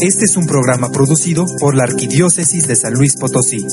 [0.00, 3.64] Este es un programa producido por la Arquidiócesis de San Luis Potosí.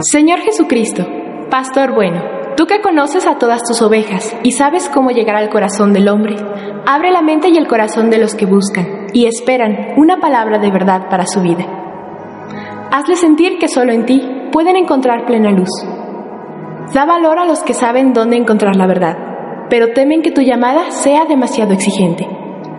[0.00, 1.06] Señor Jesucristo,
[1.50, 2.20] Pastor bueno,
[2.56, 6.36] tú que conoces a todas tus ovejas y sabes cómo llegar al corazón del hombre,
[6.86, 10.70] abre la mente y el corazón de los que buscan y esperan una palabra de
[10.70, 11.64] verdad para su vida.
[12.90, 15.68] Hazle sentir que solo en ti pueden encontrar plena luz.
[16.94, 19.27] Da valor a los que saben dónde encontrar la verdad,
[19.70, 22.28] pero temen que tu llamada sea demasiado exigente.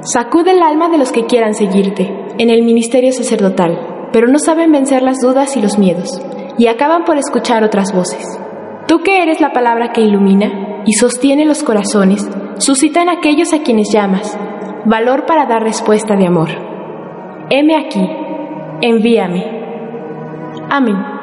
[0.01, 4.71] Sacude el alma de los que quieran seguirte en el ministerio sacerdotal, pero no saben
[4.71, 6.21] vencer las dudas y los miedos,
[6.57, 8.25] y acaban por escuchar otras voces.
[8.87, 12.27] Tú que eres la palabra que ilumina y sostiene los corazones,
[12.57, 14.37] suscita en aquellos a quienes llamas
[14.85, 16.49] valor para dar respuesta de amor.
[17.49, 18.09] Heme aquí,
[18.81, 19.45] envíame.
[20.69, 21.18] Amén.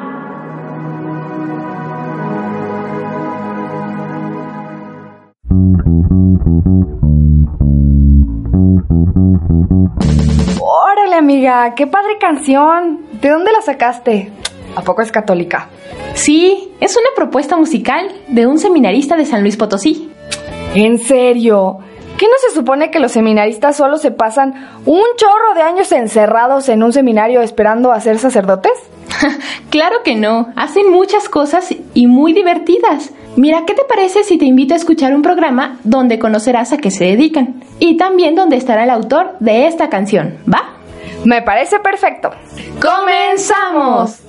[10.59, 13.05] Órale, amiga, qué padre canción.
[13.21, 14.31] ¿De dónde la sacaste?
[14.75, 15.69] ¿A poco es católica?
[16.13, 20.11] Sí, es una propuesta musical de un seminarista de San Luis Potosí.
[20.75, 21.79] ¿En serio?
[22.17, 26.67] ¿Qué no se supone que los seminaristas solo se pasan un chorro de años encerrados
[26.69, 28.73] en un seminario esperando a ser sacerdotes?
[29.69, 33.11] claro que no, hacen muchas cosas y muy divertidas.
[33.35, 36.91] Mira, ¿qué te parece si te invito a escuchar un programa donde conocerás a qué
[36.91, 37.63] se dedican?
[37.79, 40.77] Y también donde estará el autor de esta canción, ¿va?
[41.23, 42.31] Me parece perfecto.
[42.81, 44.26] ¡Comenzamos!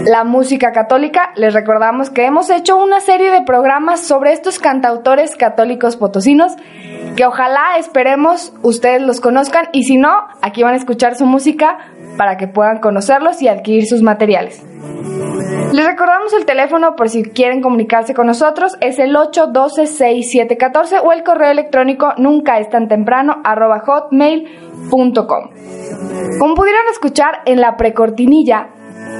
[0.04, 1.32] la música católica.
[1.36, 6.56] Les recordamos que hemos hecho una serie de programas sobre estos cantautores católicos potosinos
[7.16, 10.10] que ojalá esperemos ustedes los conozcan y si no,
[10.42, 11.78] aquí van a escuchar su música
[12.16, 14.64] para que puedan conocerlos y adquirir sus materiales.
[15.72, 21.24] Les recordamos el teléfono por si quieren comunicarse con nosotros, es el 812-6714 o el
[21.24, 25.50] correo electrónico nunca es tan temprano hotmail.com.
[26.38, 28.68] Como pudieron escuchar en la precortinilla,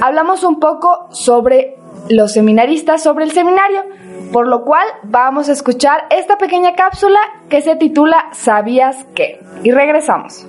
[0.01, 1.75] hablamos un poco sobre
[2.09, 3.81] los seminaristas, sobre el seminario,
[4.31, 7.19] por lo cual vamos a escuchar esta pequeña cápsula
[7.49, 9.39] que se titula ¿Sabías qué?
[9.63, 10.45] Y regresamos.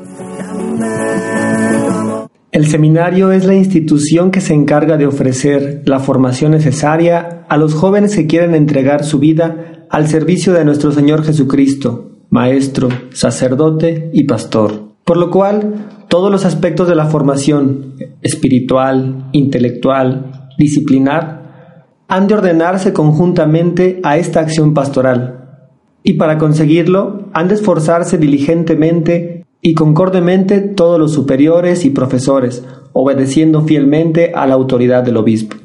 [2.53, 7.75] El seminario es la institución que se encarga de ofrecer la formación necesaria a los
[7.75, 14.25] jóvenes que quieren entregar su vida al servicio de nuestro Señor Jesucristo, Maestro, sacerdote y
[14.25, 14.96] pastor.
[15.07, 22.93] Por lo cual, todos los aspectos de la formación espiritual, intelectual, disciplinar, han de ordenarse
[22.93, 25.61] conjuntamente a esta acción pastoral.
[26.03, 33.63] Y para conseguirlo, han de esforzarse diligentemente y concordemente todos los superiores y profesores, obedeciendo
[33.63, 35.57] fielmente a la autoridad del obispo.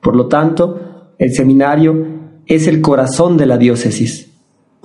[0.00, 2.06] Por lo tanto, el seminario
[2.46, 4.25] es el corazón de la diócesis,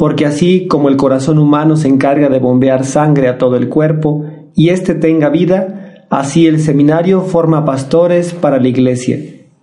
[0.02, 4.26] porque así como el corazón humano se encarga de bombear sangre a todo el cuerpo
[4.56, 9.20] y éste tenga vida, así el seminario forma pastores para la iglesia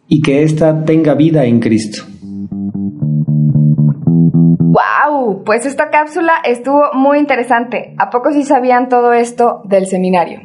[0.07, 2.05] y que ésta tenga vida en Cristo.
[4.61, 5.43] ¡Wow!
[5.45, 7.97] Pues esta cápsula estuvo muy interesante.
[7.99, 10.39] ¿A poco sí sabían todo esto del seminario?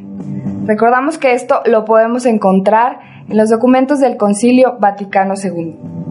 [0.66, 2.98] Recordamos que esto lo podemos encontrar
[3.30, 6.02] en los documentos del Concilio Vaticano II.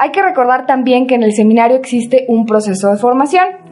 [0.00, 3.68] Hay que recordar también que en el seminario existe un proceso de formación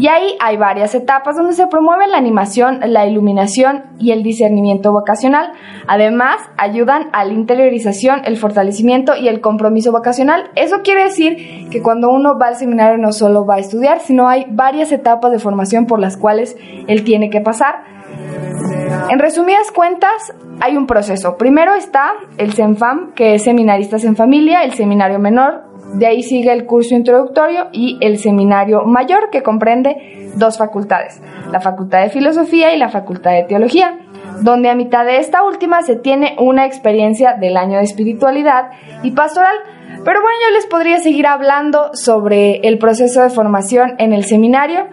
[0.00, 4.92] y ahí hay varias etapas donde se promueve la animación, la iluminación y el discernimiento
[4.92, 5.52] vocacional.
[5.86, 10.50] Además, ayudan a la interiorización, el fortalecimiento y el compromiso vocacional.
[10.56, 14.26] Eso quiere decir que cuando uno va al seminario no solo va a estudiar, sino
[14.26, 16.56] hay varias etapas de formación por las cuales
[16.88, 17.84] él tiene que pasar.
[19.10, 21.36] En resumidas cuentas, hay un proceso.
[21.36, 25.64] Primero está el CENFAM, que es Seminaristas en Familia, el seminario menor.
[25.94, 31.20] De ahí sigue el curso introductorio y el seminario mayor, que comprende dos facultades,
[31.50, 33.98] la Facultad de Filosofía y la Facultad de Teología,
[34.42, 38.70] donde a mitad de esta última se tiene una experiencia del año de espiritualidad
[39.02, 39.54] y pastoral.
[40.04, 44.86] Pero bueno, yo les podría seguir hablando sobre el proceso de formación en el seminario,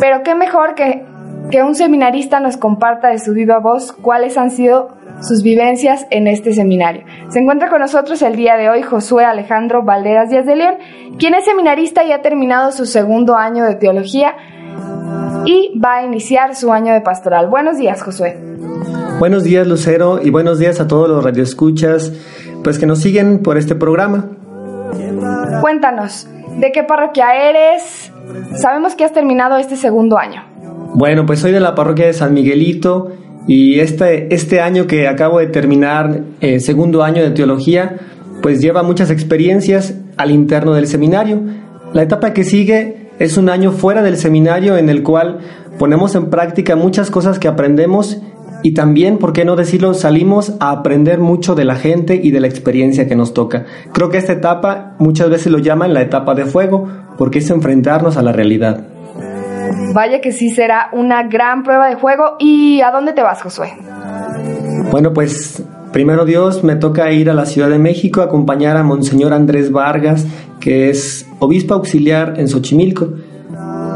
[0.00, 1.04] pero qué mejor que
[1.50, 6.26] que un seminarista nos comparta de su viva voz cuáles han sido sus vivencias en
[6.26, 7.04] este seminario.
[7.28, 10.74] Se encuentra con nosotros el día de hoy Josué Alejandro Valderas Díaz de León,
[11.18, 14.34] quien es seminarista y ha terminado su segundo año de teología
[15.44, 17.48] y va a iniciar su año de pastoral.
[17.48, 18.38] Buenos días, Josué.
[19.18, 22.12] Buenos días, Lucero, y buenos días a todos los radioescuchas,
[22.62, 24.26] pues que nos siguen por este programa.
[25.62, 26.28] Cuéntanos,
[26.58, 28.12] ¿de qué parroquia eres?
[28.56, 30.55] Sabemos que has terminado este segundo año.
[30.96, 33.12] Bueno, pues soy de la parroquia de San Miguelito
[33.46, 37.98] y este, este año que acabo de terminar, eh, segundo año de teología,
[38.40, 41.42] pues lleva muchas experiencias al interno del seminario.
[41.92, 45.40] La etapa que sigue es un año fuera del seminario en el cual
[45.78, 48.22] ponemos en práctica muchas cosas que aprendemos
[48.62, 52.40] y también, ¿por qué no decirlo?, salimos a aprender mucho de la gente y de
[52.40, 53.66] la experiencia que nos toca.
[53.92, 56.88] Creo que esta etapa muchas veces lo llaman la etapa de fuego,
[57.18, 58.95] porque es enfrentarnos a la realidad.
[59.94, 62.36] Vaya que sí será una gran prueba de juego.
[62.38, 63.72] ¿Y a dónde te vas, Josué?
[64.90, 68.82] Bueno, pues primero Dios me toca ir a la Ciudad de México a acompañar a
[68.82, 70.26] Monseñor Andrés Vargas,
[70.60, 73.08] que es obispo auxiliar en Xochimilco.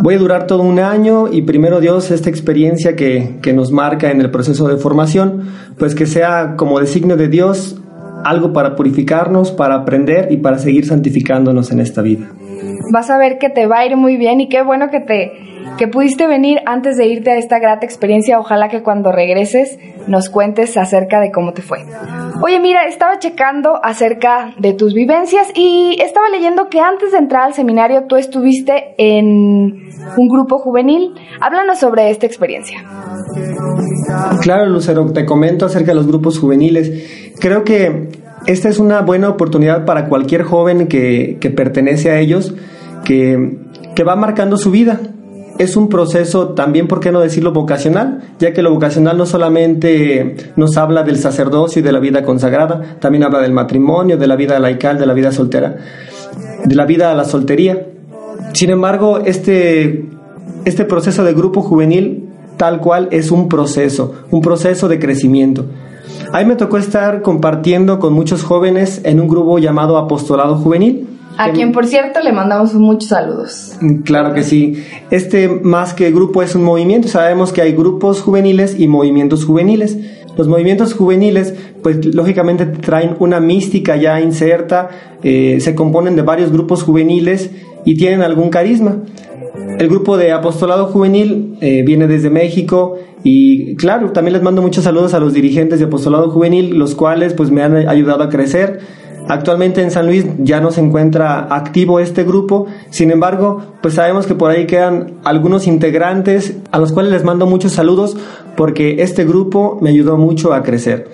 [0.02, 4.10] Voy a durar todo un año y primero Dios, esta experiencia que, que nos marca
[4.10, 7.76] en el proceso de formación, pues que sea como designio de Dios
[8.24, 12.30] algo para purificarnos, para aprender y para seguir santificándonos en esta vida.
[12.92, 15.49] Vas a ver que te va a ir muy bien y qué bueno que te
[15.78, 18.38] que pudiste venir antes de irte a esta grata experiencia.
[18.38, 21.78] Ojalá que cuando regreses nos cuentes acerca de cómo te fue.
[22.42, 27.44] Oye, mira, estaba checando acerca de tus vivencias y estaba leyendo que antes de entrar
[27.44, 31.14] al seminario tú estuviste en un grupo juvenil.
[31.40, 32.78] Háblanos sobre esta experiencia.
[34.40, 37.32] Claro, Lucero, te comento acerca de los grupos juveniles.
[37.38, 38.08] Creo que
[38.46, 42.54] esta es una buena oportunidad para cualquier joven que, que pertenece a ellos,
[43.04, 43.58] que,
[43.94, 45.00] que va marcando su vida
[45.60, 48.22] es un proceso también, ¿por qué no decirlo vocacional?
[48.38, 52.96] Ya que lo vocacional no solamente nos habla del sacerdocio y de la vida consagrada,
[52.98, 55.76] también habla del matrimonio, de la vida laical, de la vida soltera,
[56.64, 57.88] de la vida a la soltería.
[58.54, 60.06] Sin embargo, este,
[60.64, 65.66] este proceso de grupo juvenil tal cual es un proceso, un proceso de crecimiento.
[66.32, 71.09] Ahí me tocó estar compartiendo con muchos jóvenes en un grupo llamado Apostolado Juvenil
[71.40, 73.72] a quien, por cierto, le mandamos muchos saludos.
[74.04, 74.84] Claro que sí.
[75.10, 77.08] Este, más que grupo, es un movimiento.
[77.08, 79.98] Sabemos que hay grupos juveniles y movimientos juveniles.
[80.36, 84.90] Los movimientos juveniles, pues lógicamente traen una mística ya inserta,
[85.22, 87.50] eh, se componen de varios grupos juveniles
[87.86, 88.98] y tienen algún carisma.
[89.78, 94.84] El grupo de apostolado juvenil eh, viene desde México y claro, también les mando muchos
[94.84, 98.80] saludos a los dirigentes de apostolado juvenil, los cuales pues me han ayudado a crecer
[99.30, 104.26] Actualmente en San Luis ya no se encuentra activo este grupo, sin embargo, pues sabemos
[104.26, 108.16] que por ahí quedan algunos integrantes a los cuales les mando muchos saludos
[108.56, 111.12] porque este grupo me ayudó mucho a crecer.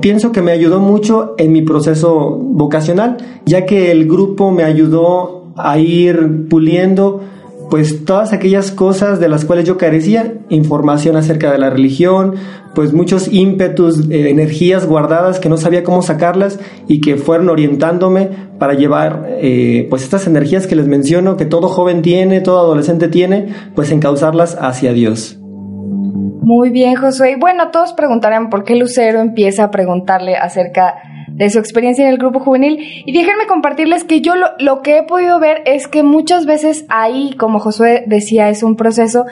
[0.00, 5.46] Pienso que me ayudó mucho en mi proceso vocacional, ya que el grupo me ayudó
[5.56, 7.22] a ir puliendo
[7.68, 12.36] pues todas aquellas cosas de las cuales yo carecía, información acerca de la religión,
[12.76, 18.28] pues muchos ímpetus, eh, energías guardadas que no sabía cómo sacarlas y que fueron orientándome
[18.58, 23.08] para llevar eh, pues estas energías que les menciono, que todo joven tiene, todo adolescente
[23.08, 25.38] tiene, pues encauzarlas hacia Dios.
[25.40, 27.36] Muy bien, Josué.
[27.40, 30.96] Bueno, todos preguntarán por qué Lucero empieza a preguntarle acerca
[31.28, 32.78] de su experiencia en el grupo juvenil.
[33.06, 36.84] Y déjenme compartirles que yo lo, lo, que he podido ver es que muchas veces
[36.90, 39.24] ahí, como Josué decía, es un proceso.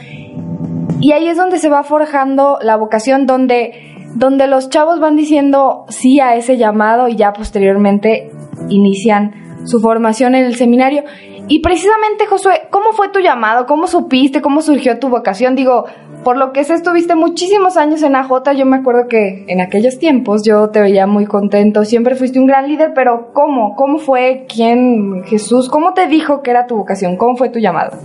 [1.00, 5.84] Y ahí es donde se va forjando la vocación, donde, donde los chavos van diciendo
[5.88, 8.30] sí a ese llamado y ya posteriormente
[8.68, 9.32] inician
[9.64, 11.04] su formación en el seminario.
[11.46, 13.66] Y precisamente, Josué, ¿cómo fue tu llamado?
[13.66, 14.40] ¿Cómo supiste?
[14.40, 15.54] ¿Cómo surgió tu vocación?
[15.54, 15.84] Digo,
[16.24, 18.52] por lo que sé, estuviste muchísimos años en AJ.
[18.56, 21.84] Yo me acuerdo que en aquellos tiempos yo te veía muy contento.
[21.84, 23.76] Siempre fuiste un gran líder, pero ¿cómo?
[23.76, 24.46] ¿Cómo fue?
[24.48, 25.22] ¿Quién?
[25.24, 25.68] Jesús.
[25.68, 27.18] ¿Cómo te dijo que era tu vocación?
[27.18, 27.98] ¿Cómo fue tu llamado?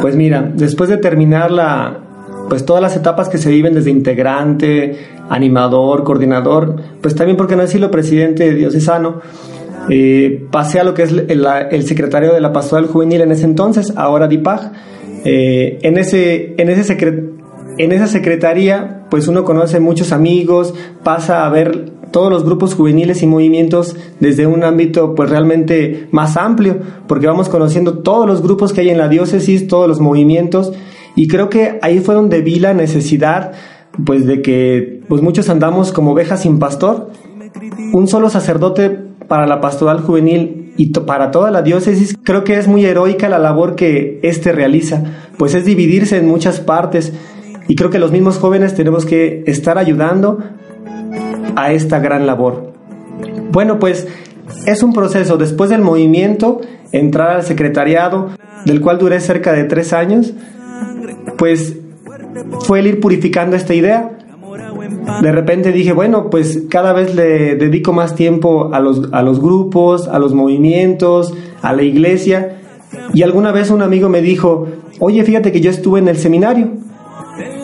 [0.00, 1.98] Pues mira, después de terminar la,
[2.48, 7.62] pues todas las etapas que se viven desde integrante, animador, coordinador, pues también, porque no
[7.62, 9.20] decirlo, presidente diocesano,
[9.88, 13.44] eh, pasé a lo que es el, el, secretario de la Pastoral Juvenil en ese
[13.44, 14.72] entonces, ahora DIPAG.
[15.24, 16.96] Eh, en, ese, en, ese
[17.78, 23.22] en esa secretaría, pues uno conoce muchos amigos, pasa a ver todos los grupos juveniles
[23.22, 28.72] y movimientos desde un ámbito pues realmente más amplio, porque vamos conociendo todos los grupos
[28.72, 30.72] que hay en la diócesis, todos los movimientos,
[31.16, 33.52] y creo que ahí fue donde vi la necesidad
[34.04, 37.10] pues de que pues muchos andamos como ovejas sin pastor.
[37.92, 38.90] Un solo sacerdote
[39.26, 43.38] para la pastoral juvenil y para toda la diócesis, creo que es muy heroica la
[43.38, 45.02] labor que éste realiza,
[45.36, 47.12] pues es dividirse en muchas partes
[47.68, 50.38] y creo que los mismos jóvenes tenemos que estar ayudando
[51.56, 52.72] a esta gran labor.
[53.52, 54.06] Bueno, pues
[54.66, 56.60] es un proceso después del movimiento,
[56.92, 58.30] entrar al secretariado,
[58.64, 60.34] del cual duré cerca de tres años,
[61.38, 61.76] pues
[62.60, 64.18] fue el ir purificando esta idea.
[65.22, 69.40] De repente dije, bueno, pues cada vez le dedico más tiempo a los, a los
[69.40, 72.60] grupos, a los movimientos, a la iglesia.
[73.12, 74.66] Y alguna vez un amigo me dijo,
[74.98, 76.70] oye, fíjate que yo estuve en el seminario.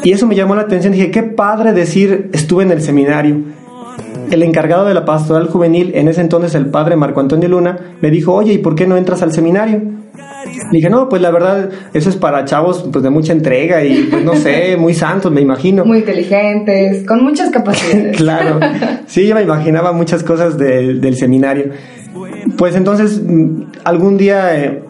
[0.02, 0.93] Y eso me llamó la atención.
[0.93, 3.37] Dije, qué padre decir estuve en el seminario.
[4.30, 8.11] El encargado de la pastoral juvenil, en ese entonces el padre Marco Antonio Luna, me
[8.11, 9.83] dijo, oye, ¿y por qué no entras al seminario?
[10.71, 14.25] Dije, no, pues la verdad, eso es para chavos pues de mucha entrega y pues
[14.25, 15.85] no sé, muy santos, me imagino.
[15.85, 18.16] Muy inteligentes, con muchas capacidades.
[18.16, 18.61] claro,
[19.06, 21.66] sí, yo me imaginaba muchas cosas del seminario.
[22.56, 24.83] Pues entonces, mm, algún día, eh,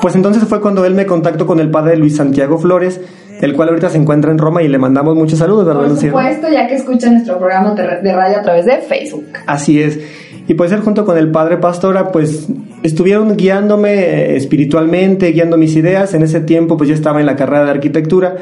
[0.00, 3.00] pues entonces fue cuando él me contactó con el padre Luis Santiago Flores,
[3.42, 5.88] el cual ahorita se encuentra en Roma y le mandamos muchos saludos, ¿verdad?
[5.88, 9.26] Por supuesto, ya que escucha nuestro programa de radio a través de Facebook.
[9.46, 9.98] Así es.
[10.46, 12.46] Y pues él junto con el padre Pastora, pues
[12.84, 16.14] estuvieron guiándome eh, espiritualmente, guiando mis ideas.
[16.14, 18.36] En ese tiempo pues yo estaba en la carrera de arquitectura.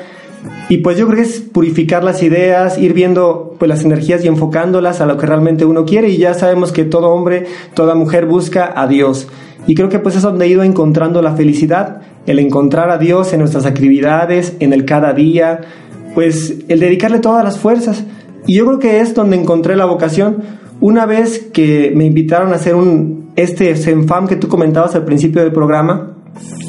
[0.68, 4.28] Y pues yo creo que es purificar las ideas, ir viendo pues las energías y
[4.28, 6.10] enfocándolas a lo que realmente uno quiere.
[6.10, 9.28] Y ya sabemos que todo hombre, toda mujer busca a Dios.
[9.66, 13.32] Y creo que pues es donde he ido encontrando la felicidad, el encontrar a Dios
[13.32, 15.60] en nuestras actividades, en el cada día,
[16.14, 18.04] pues el dedicarle todas las fuerzas.
[18.46, 20.42] Y yo creo que es donde encontré la vocación
[20.80, 25.42] una vez que me invitaron a hacer un, este Senfam que tú comentabas al principio
[25.42, 26.16] del programa,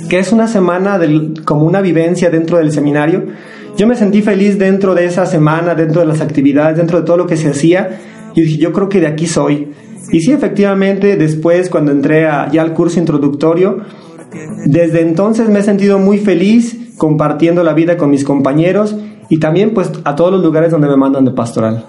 [0.09, 0.99] que es una semana
[1.45, 3.23] como una vivencia dentro del seminario,
[3.77, 7.17] yo me sentí feliz dentro de esa semana, dentro de las actividades, dentro de todo
[7.17, 8.01] lo que se hacía.
[8.35, 9.71] Y dije, yo creo que de aquí soy.
[10.11, 13.79] Y sí, efectivamente, después cuando entré ya al curso introductorio,
[14.65, 18.95] desde entonces me he sentido muy feliz compartiendo la vida con mis compañeros
[19.29, 21.85] y también pues a todos los lugares donde me mandan de pastoral.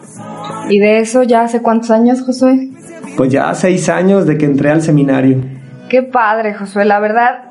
[0.68, 2.70] ¿Y de eso ya hace cuántos años, Josué?
[3.16, 5.38] Pues ya seis años de que entré al seminario.
[5.92, 6.87] Qué padre, Josué.
[6.87, 7.50] La verdad,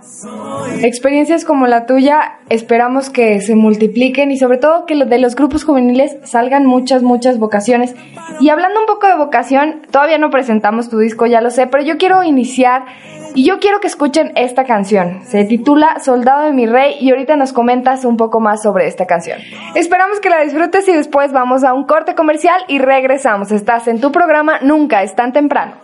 [0.81, 5.63] experiencias como la tuya esperamos que se multipliquen y sobre todo que de los grupos
[5.63, 7.93] juveniles salgan muchas, muchas vocaciones.
[8.39, 11.83] Y hablando un poco de vocación, todavía no presentamos tu disco, ya lo sé, pero
[11.83, 12.85] yo quiero iniciar
[13.35, 15.21] y yo quiero que escuchen esta canción.
[15.25, 19.05] Se titula Soldado de mi Rey y ahorita nos comentas un poco más sobre esta
[19.05, 19.39] canción.
[19.75, 23.51] Esperamos que la disfrutes y después vamos a un corte comercial y regresamos.
[23.51, 25.75] Estás en tu programa Nunca es tan temprano.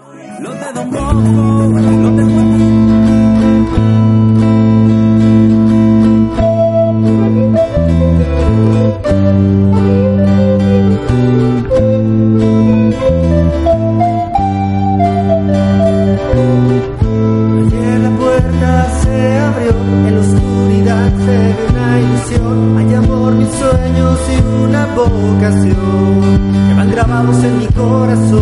[25.05, 28.41] Que van grabados en mi corazón.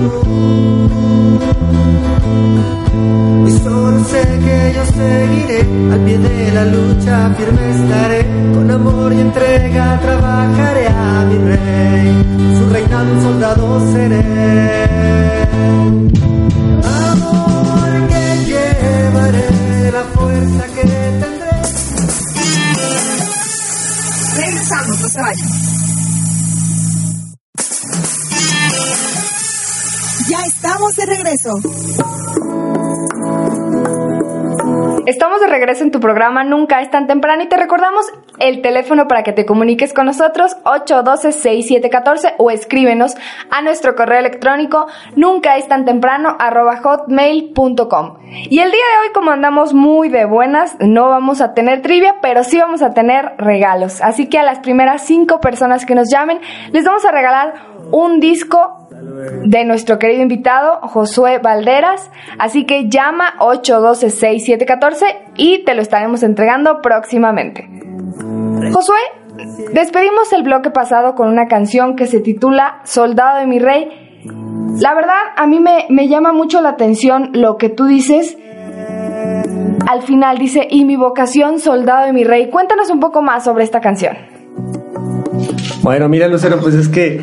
[3.45, 5.59] Y solo sé que yo seguiré
[5.91, 12.57] al pie de la lucha, firme estaré, con amor y entrega trabajaré a mi rey,
[12.57, 14.62] su reinado un soldado seré.
[30.29, 32.22] Ya estamos de regreso.
[35.05, 38.05] Estamos de regreso en tu programa Nunca es tan temprano y te recordamos
[38.39, 43.15] el teléfono para que te comuniques con nosotros 812-6714 o escríbenos
[43.49, 48.19] a nuestro correo electrónico nunca es tan temprano arroba hotmail.com.
[48.49, 52.15] Y el día de hoy como andamos muy de buenas, no vamos a tener trivia,
[52.21, 54.01] pero sí vamos a tener regalos.
[54.01, 56.39] Así que a las primeras cinco personas que nos llamen
[56.71, 57.53] les vamos a regalar
[57.91, 58.82] un disco
[59.45, 62.09] de nuestro querido invitado Josué Valderas.
[62.39, 65.05] Así que llama 812-6714
[65.37, 67.67] y te lo estaremos entregando próximamente.
[68.73, 68.97] Josué,
[69.73, 74.21] despedimos el bloque pasado con una canción que se titula Soldado de mi Rey.
[74.79, 78.37] La verdad, a mí me, me llama mucho la atención lo que tú dices.
[79.87, 82.49] Al final dice, y mi vocación, soldado de mi rey.
[82.49, 84.15] Cuéntanos un poco más sobre esta canción.
[85.81, 87.21] Bueno, mira Lucero, pues es que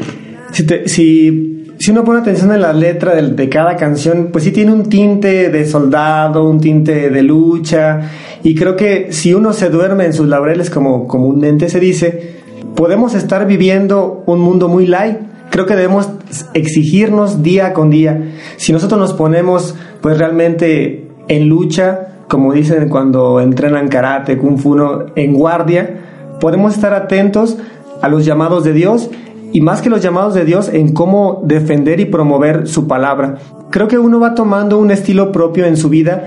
[0.52, 4.70] si, si, si uno pone atención en la letra de, cada canción, pues sí tiene
[4.70, 8.02] un tinte de soldado, un tinte de lucha,
[8.42, 12.36] y creo que si uno se duerme en sus laureles, como comúnmente se dice,
[12.76, 15.16] podemos estar viviendo un mundo muy light.
[15.48, 16.10] Creo que debemos
[16.52, 18.30] exigirnos día con día.
[18.58, 24.76] Si nosotros nos ponemos pues realmente en lucha, como dicen cuando entrenan karate, kung fu,
[25.16, 27.56] en guardia, podemos estar atentos
[28.02, 29.10] a los llamados de Dios
[29.52, 33.36] y más que los llamados de Dios en cómo defender y promover su palabra.
[33.70, 36.24] Creo que uno va tomando un estilo propio en su vida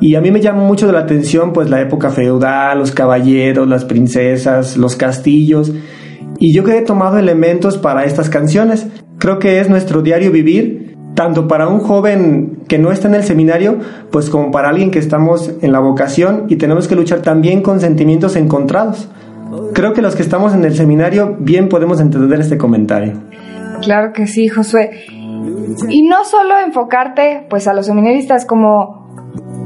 [0.00, 3.84] y a mí me llama mucho la atención pues la época feudal, los caballeros, las
[3.84, 5.72] princesas, los castillos
[6.38, 8.86] y yo que he tomado elementos para estas canciones.
[9.18, 13.24] Creo que es nuestro diario vivir, tanto para un joven que no está en el
[13.24, 13.78] seminario,
[14.10, 17.80] pues como para alguien que estamos en la vocación y tenemos que luchar también con
[17.80, 19.08] sentimientos encontrados.
[19.72, 23.14] Creo que los que estamos en el seminario bien podemos entender este comentario.
[23.82, 25.04] Claro que sí, Josué.
[25.88, 29.06] Y no solo enfocarte pues a los seminaristas como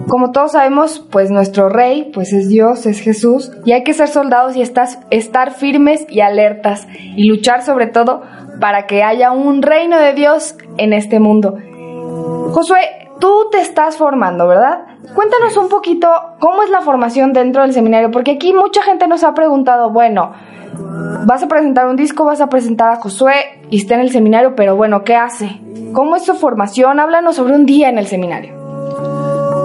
[0.08, 4.08] como todos sabemos, pues nuestro rey pues es Dios, es Jesús, y hay que ser
[4.08, 8.22] soldados y estar, estar firmes y alertas y luchar sobre todo
[8.60, 11.56] para que haya un reino de Dios en este mundo.
[12.50, 14.80] Josué, tú te estás formando, ¿verdad?
[15.14, 16.08] Cuéntanos un poquito
[16.40, 20.32] cómo es la formación dentro del seminario, porque aquí mucha gente nos ha preguntado, bueno,
[21.26, 23.34] vas a presentar un disco, vas a presentar a Josué
[23.70, 25.60] y está en el seminario, pero bueno, ¿qué hace?
[25.92, 26.98] ¿Cómo es su formación?
[26.98, 28.54] Háblanos sobre un día en el seminario.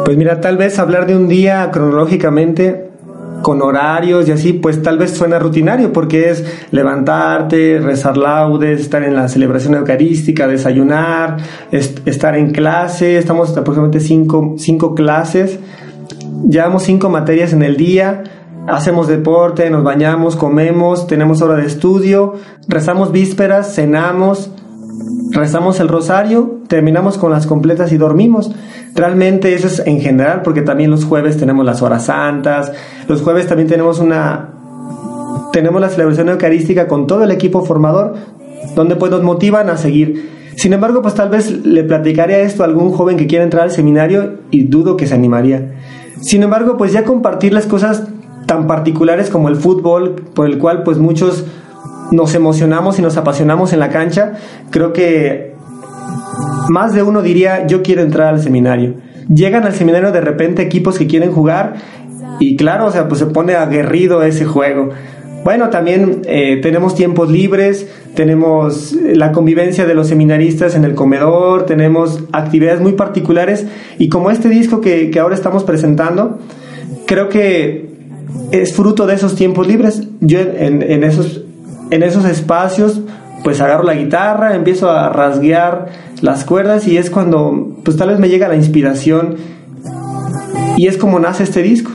[0.05, 2.91] Pues mira, tal vez hablar de un día cronológicamente
[3.45, 9.03] con horarios y así, pues tal vez suena rutinario porque es levantarte, rezar laudes, estar
[9.03, 11.37] en la celebración eucarística, desayunar,
[11.71, 15.59] est estar en clase, estamos aproximadamente cinco, cinco clases,
[16.49, 18.23] llevamos cinco materias en el día,
[18.67, 22.33] hacemos deporte, nos bañamos, comemos, tenemos hora de estudio,
[22.67, 24.49] rezamos vísperas, cenamos,
[25.35, 28.51] rezamos el rosario, terminamos con las completas y dormimos.
[28.95, 32.71] Realmente eso es en general, porque también los jueves tenemos las horas santas,
[33.07, 34.51] los jueves también tenemos una
[35.51, 38.15] tenemos la celebración eucarística con todo el equipo formador,
[38.75, 40.29] donde pues nos motivan a seguir.
[40.57, 43.71] Sin embargo, pues tal vez le platicaría esto a algún joven que quiera entrar al
[43.71, 45.75] seminario y dudo que se animaría.
[46.21, 48.03] Sin embargo, pues ya compartir las cosas
[48.45, 51.45] tan particulares como el fútbol, por el cual pues muchos
[52.11, 54.33] nos emocionamos y nos apasionamos en la cancha,
[54.69, 55.53] creo que
[56.69, 58.95] más de uno diría, yo quiero entrar al seminario.
[59.33, 61.75] Llegan al seminario de repente equipos que quieren jugar
[62.39, 64.89] y claro, o sea, pues se pone aguerrido ese juego.
[65.43, 71.67] Bueno, también eh, tenemos tiempos libres, tenemos la convivencia de los seminaristas en el comedor,
[71.67, 73.67] tenemos actividades muy particulares
[73.99, 76.39] y como este disco que, que ahora estamos presentando,
[77.05, 77.89] creo que
[78.51, 80.07] es fruto de esos tiempos libres.
[80.19, 81.44] Yo en, en, esos,
[81.91, 83.01] en esos espacios
[83.43, 85.89] pues agarro la guitarra, empiezo a rasguear
[86.21, 89.35] las cuerdas y es cuando pues tal vez me llega la inspiración
[90.77, 91.91] y es como nace este disco.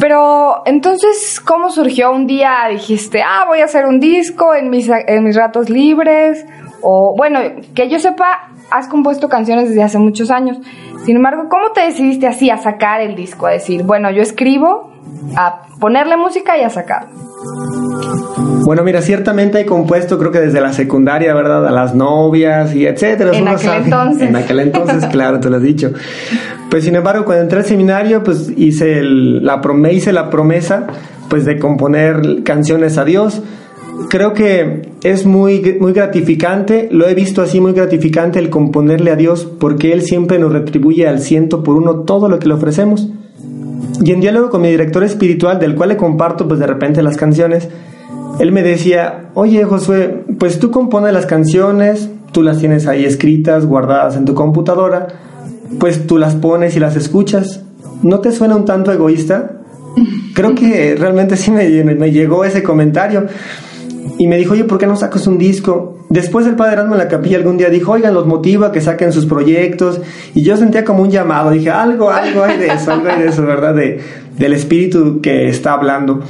[0.00, 2.66] Pero entonces, ¿cómo surgió un día?
[2.70, 6.44] Dijiste, ah, voy a hacer un disco en mis, en mis ratos libres.
[6.82, 7.40] O bueno,
[7.74, 10.58] que yo sepa, has compuesto canciones desde hace muchos años.
[11.04, 13.46] Sin embargo, ¿cómo te decidiste así a sacar el disco?
[13.46, 14.92] A decir, bueno, yo escribo,
[15.36, 17.08] a ponerle música y a sacar.
[18.64, 21.66] Bueno, mira, ciertamente he compuesto, creo que desde la secundaria, ¿verdad?
[21.66, 23.32] A las novias y etcétera.
[23.36, 24.28] En aquel entonces.
[24.28, 25.92] En aquel entonces, claro, te lo has dicho.
[26.70, 30.86] Pues sin embargo, cuando entré al seminario, pues hice el, la, me hice la promesa,
[31.28, 33.42] pues de componer canciones a Dios.
[34.08, 39.16] Creo que es muy, muy gratificante, lo he visto así muy gratificante el componerle a
[39.16, 43.08] Dios, porque Él siempre nos retribuye al ciento por uno todo lo que le ofrecemos.
[44.04, 47.16] Y en diálogo con mi director espiritual, del cual le comparto pues de repente las
[47.16, 47.68] canciones,
[48.40, 53.64] él me decía, oye Josué, pues tú compones las canciones, tú las tienes ahí escritas,
[53.64, 55.06] guardadas en tu computadora,
[55.78, 57.62] pues tú las pones y las escuchas.
[58.02, 59.58] ¿No te suena un tanto egoísta?
[60.34, 63.26] Creo que realmente sí me, me llegó ese comentario.
[64.22, 65.98] Y me dijo, oye, ¿por qué no sacas un disco?
[66.08, 68.80] Después el padre Erasmo en la capilla algún día dijo, oigan, los motiva a que
[68.80, 70.00] saquen sus proyectos.
[70.32, 71.50] Y yo sentía como un llamado.
[71.50, 73.74] Dije, algo, algo hay de eso, algo hay de eso, ¿verdad?
[73.74, 73.98] De,
[74.38, 76.20] del espíritu que está hablando.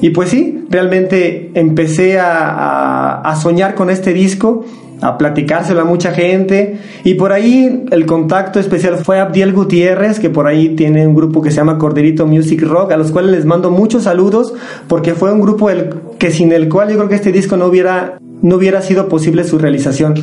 [0.00, 4.64] Y pues sí, realmente empecé a, a soñar con este disco
[5.02, 6.78] a platicárselo a mucha gente.
[7.04, 11.42] Y por ahí el contacto especial fue Abdiel Gutiérrez, que por ahí tiene un grupo
[11.42, 14.54] que se llama Corderito Music Rock, a los cuales les mando muchos saludos,
[14.88, 17.66] porque fue un grupo el, que sin el cual yo creo que este disco no
[17.66, 20.14] hubiera, no hubiera sido posible su realización.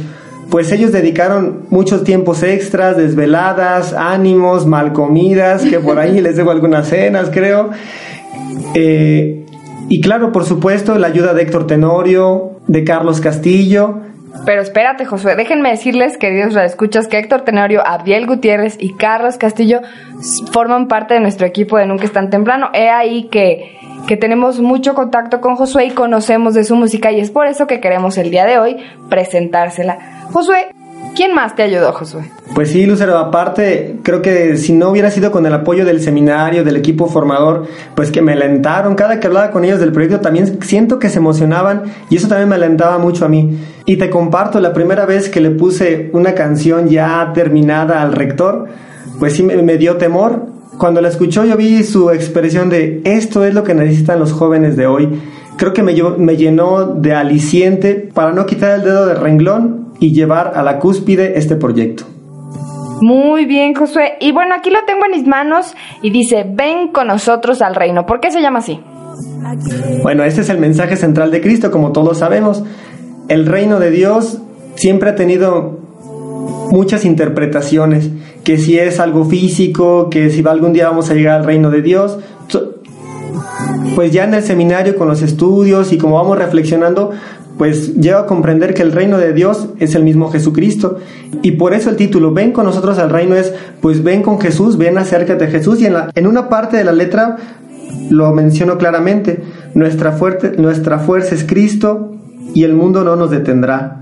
[0.50, 6.50] Pues ellos dedicaron muchos tiempos extras, desveladas, ánimos, mal comidas, que por ahí les debo
[6.50, 7.70] algunas cenas, creo.
[8.74, 9.46] Eh,
[9.90, 14.02] y claro, por supuesto, la ayuda de Héctor Tenorio, de Carlos Castillo,
[14.46, 19.82] pero espérate, Josué, déjenme decirles, queridos escuchas, que Héctor Tenorio, Abdiel Gutiérrez y Carlos Castillo
[20.52, 22.70] forman parte de nuestro equipo de Nunca es tan temprano.
[22.74, 27.20] He ahí que, que tenemos mucho contacto con Josué y conocemos de su música y
[27.20, 28.78] es por eso que queremos el día de hoy
[29.10, 29.98] presentársela.
[30.32, 30.68] Josué,
[31.16, 32.24] ¿Quién más te ayudó, Josué?
[32.56, 36.64] Pues sí, Lucero, aparte, creo que si no hubiera sido con el apoyo del seminario,
[36.64, 40.62] del equipo formador, pues que me alentaron, cada que hablaba con ellos del proyecto también
[40.62, 43.60] siento que se emocionaban y eso también me alentaba mucho a mí.
[43.90, 48.68] Y te comparto, la primera vez que le puse una canción ya terminada al rector,
[49.18, 50.46] pues sí me, dio temor.
[50.78, 54.78] Cuando la escuchó yo vi su expresión de esto es lo que necesitan los jóvenes
[54.78, 55.20] de hoy.
[55.58, 60.14] Creo que me, me llenó de aliciente para no quitar el dedo de renglón y
[60.14, 62.04] llevar a la cúspide este proyecto.
[63.02, 64.18] Muy bien, Josué.
[64.20, 65.74] Y bueno, aquí lo tengo en mis manos
[66.04, 68.06] y dice, ven con nosotros al reino.
[68.06, 68.80] ¿Por qué se llama así?
[70.04, 72.64] Bueno, este es el mensaje central de Cristo, como todos sabemos.
[73.30, 74.40] El reino de Dios
[74.76, 75.78] siempre ha tenido
[76.72, 78.10] muchas interpretaciones,
[78.44, 81.84] que si es algo físico, que si algún día vamos a llegar al reino de
[81.84, 82.18] Dios,
[83.96, 87.12] pues ya en el seminario con los estudios y como vamos reflexionando,
[87.60, 90.98] pues lleva a comprender que el reino de Dios es el mismo Jesucristo.
[91.44, 94.78] Y por eso el título, ven con nosotros al reino es, pues ven con Jesús,
[94.78, 95.82] ven acércate de Jesús.
[95.82, 97.38] Y en, la, en una parte de la letra
[98.10, 99.44] lo menciono claramente,
[99.76, 102.19] nuestra, fuerte, nuestra fuerza es Cristo
[102.54, 103.98] y el mundo no nos detendrá.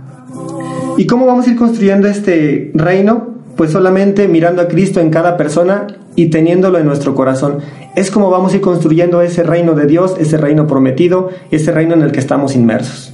[0.97, 3.35] ¿Y cómo vamos a ir construyendo este reino?
[3.55, 7.59] Pues solamente mirando a Cristo en cada persona y teniéndolo en nuestro corazón.
[7.95, 11.93] Es como vamos a ir construyendo ese reino de Dios, ese reino prometido, ese reino
[11.93, 13.13] en el que estamos inmersos.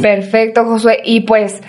[0.00, 0.98] Perfecto, Josué.
[1.04, 1.60] Y pues,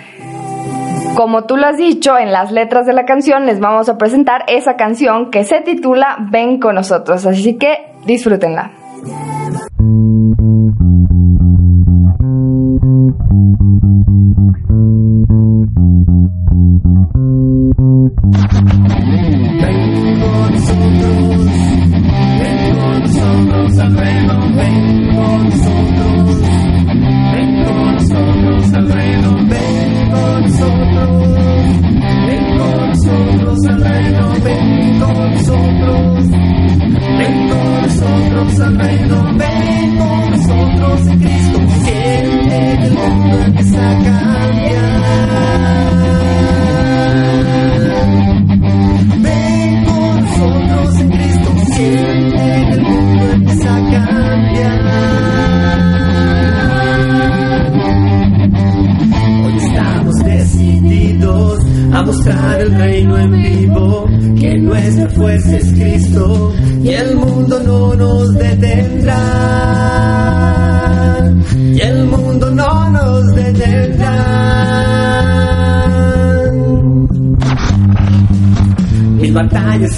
[1.16, 4.44] como tú lo has dicho, en las letras de la canción les vamos a presentar
[4.48, 7.26] esa canción que se titula Ven con nosotros.
[7.26, 8.72] Así que disfrútenla.
[13.10, 13.50] Thank
[18.74, 18.89] you.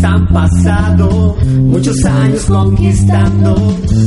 [0.04, 3.54] Han pasado, muchos años conquistando,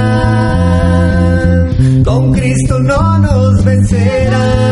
[2.06, 4.70] con Cristo no nos vencerán.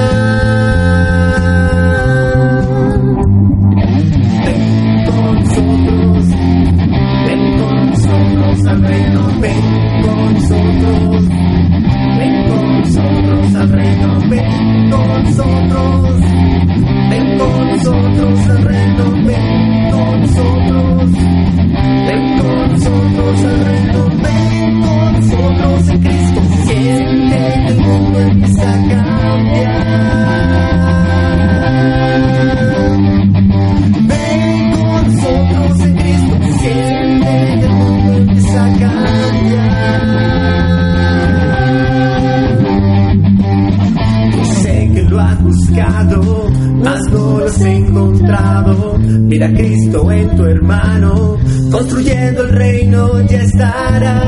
[45.69, 46.49] Buscado,
[46.83, 48.97] mas no lo has encontrado.
[48.99, 51.37] Mira a Cristo en tu hermano,
[51.71, 54.19] construyendo el reino ya estarás.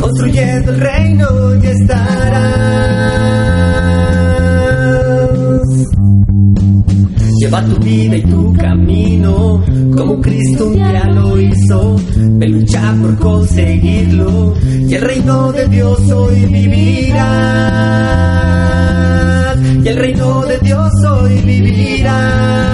[0.00, 2.58] Construyendo el reino ya estarás.
[7.40, 9.62] Lleva tu vida y tu camino
[9.96, 11.96] como Cristo un día lo hizo.
[12.16, 17.88] Me lucha por conseguirlo y el reino de Dios hoy vivirá.
[19.82, 22.67] Y el reino de Dios hoy vivirá.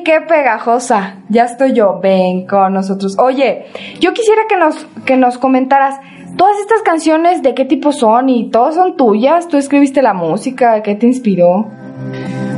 [0.00, 1.16] Qué pegajosa.
[1.28, 3.16] Ya estoy yo, ven con nosotros.
[3.18, 3.66] Oye,
[4.00, 5.96] yo quisiera que nos, que nos comentaras
[6.36, 9.48] todas estas canciones de qué tipo son y todas son tuyas.
[9.48, 11.66] Tú escribiste la música, ¿qué te inspiró?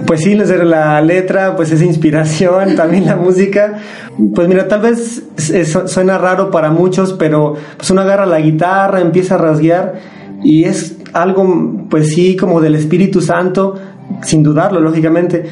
[0.07, 3.79] Pues sí, la letra, pues es inspiración, también la música.
[4.35, 5.25] Pues mira, tal vez
[5.87, 9.95] suena raro para muchos, pero pues uno agarra la guitarra, empieza a rasguear
[10.43, 13.75] y es algo, pues sí, como del Espíritu Santo,
[14.23, 15.45] sin dudarlo, lógicamente,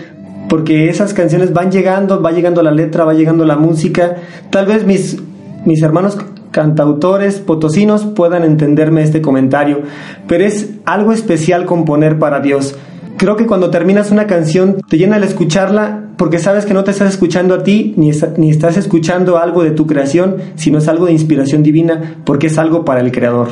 [0.52, 4.16] porque esas canciones van llegando, va llegando la letra, va llegando la música.
[4.50, 5.16] Tal vez mis,
[5.64, 6.18] mis hermanos
[6.50, 9.80] cantautores potosinos puedan entenderme este comentario,
[10.28, 12.76] pero es algo especial componer para Dios.
[13.16, 16.90] Creo que cuando terminas una canción te llena el escucharla porque sabes que no te
[16.90, 21.06] estás escuchando a ti ni, ni estás escuchando algo de tu creación, sino es algo
[21.06, 23.48] de inspiración divina porque es algo para el Creador.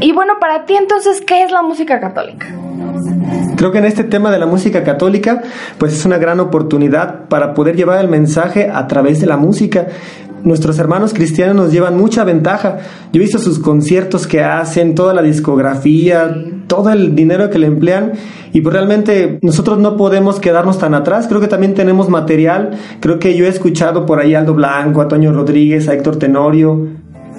[0.00, 2.46] Y bueno, para ti entonces, ¿qué es la música católica?
[3.56, 5.42] Creo que en este tema de la música católica,
[5.78, 9.86] pues es una gran oportunidad para poder llevar el mensaje a través de la música.
[10.44, 12.78] Nuestros hermanos cristianos nos llevan mucha ventaja.
[13.12, 17.66] Yo he visto sus conciertos que hacen, toda la discografía, todo el dinero que le
[17.66, 18.12] emplean
[18.52, 21.26] y pues realmente nosotros no podemos quedarnos tan atrás.
[21.26, 22.70] Creo que también tenemos material.
[23.00, 26.16] Creo que yo he escuchado por ahí a Aldo Blanco, a Toño Rodríguez, a Héctor
[26.16, 26.86] Tenorio,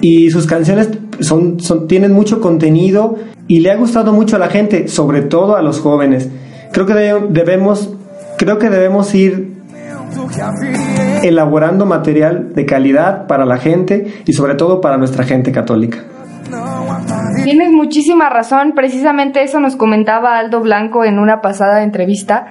[0.00, 1.56] y sus canciones son,
[1.88, 5.80] tienen mucho contenido y le ha gustado mucho a la gente, sobre todo a los
[5.80, 6.28] jóvenes.
[6.72, 7.94] Creo que de- debemos,
[8.36, 9.56] creo que debemos ir
[11.22, 15.98] elaborando material de calidad para la gente y sobre todo para nuestra gente católica.
[17.44, 22.46] Tienes muchísima razón, precisamente eso nos comentaba Aldo Blanco en una pasada entrevista.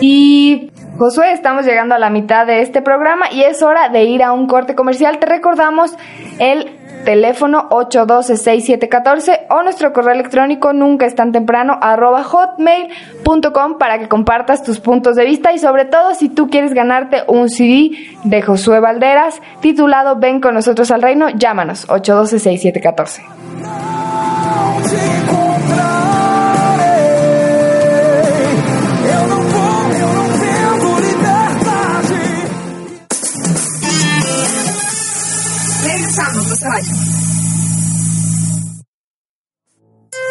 [0.00, 4.22] Y Josué, estamos llegando a la mitad de este programa y es hora de ir
[4.22, 5.18] a un corte comercial.
[5.18, 5.94] Te recordamos
[6.38, 6.70] el
[7.04, 14.62] teléfono 812-6714 o nuestro correo electrónico nunca es tan temprano arroba hotmail.com para que compartas
[14.62, 17.92] tus puntos de vista y sobre todo si tú quieres ganarte un CD
[18.24, 23.20] de Josué Valderas titulado Ven con nosotros al reino, llámanos 812-6714.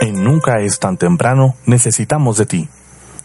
[0.01, 2.69] En Nunca es tan temprano necesitamos de ti.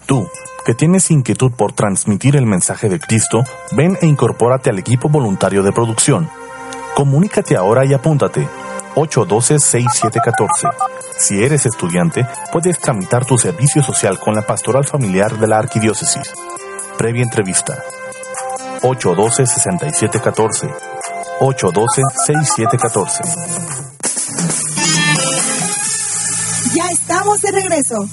[0.07, 0.29] Tú,
[0.65, 5.63] que tienes inquietud por transmitir el mensaje de Cristo, ven e incorpórate al equipo voluntario
[5.63, 6.31] de producción.
[6.95, 8.49] Comunícate ahora y apúntate.
[8.95, 10.71] 812-6714.
[11.19, 16.33] Si eres estudiante, puedes tramitar tu servicio social con la pastoral familiar de la arquidiócesis.
[16.97, 17.83] Previa entrevista.
[18.83, 20.94] 812-6714.
[21.45, 23.21] 812-6714.
[26.75, 28.09] Ya estamos de regreso.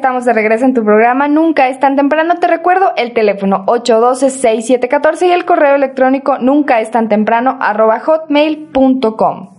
[0.00, 2.36] De regreso en tu programa Nunca es tan temprano.
[2.40, 9.50] Te recuerdo el teléfono 812-6714 y el correo electrónico nunca es tan temprano hotmail.com.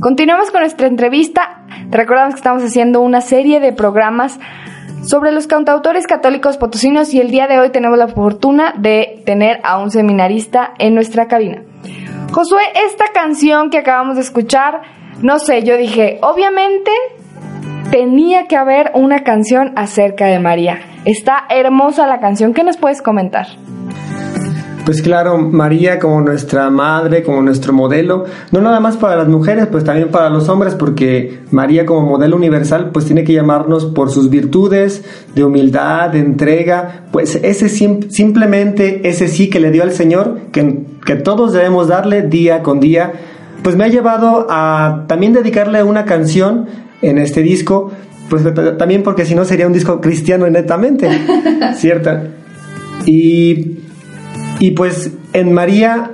[0.00, 1.62] Continuamos con nuestra entrevista.
[1.88, 4.40] Te recordamos que estamos haciendo una serie de programas
[5.04, 9.60] sobre los cantautores católicos potosinos y el día de hoy tenemos la fortuna de tener
[9.62, 11.62] a un seminarista en nuestra cabina.
[12.32, 14.82] Josué, esta canción que acabamos de escuchar,
[15.22, 16.90] no sé, yo dije, obviamente
[17.90, 20.80] tenía que haber una canción acerca de María.
[21.04, 22.52] Está hermosa la canción.
[22.52, 23.46] ¿Qué nos puedes comentar?
[24.86, 29.66] Pues claro, María como nuestra madre, como nuestro modelo, no nada más para las mujeres,
[29.66, 34.12] pues también para los hombres, porque María como modelo universal, pues tiene que llamarnos por
[34.12, 39.90] sus virtudes de humildad, de entrega, pues ese simplemente, ese sí que le dio al
[39.90, 43.12] Señor, que, que todos debemos darle día con día,
[43.64, 47.90] pues me ha llevado a también dedicarle una canción en este disco,
[48.28, 48.42] pues
[48.78, 51.08] también porque si no sería un disco cristiano netamente,
[51.76, 52.10] ¿cierto?
[53.04, 53.78] Y,
[54.58, 56.12] y pues en María,